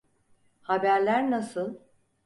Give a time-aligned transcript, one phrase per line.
[0.61, 1.75] Haberler nasıl?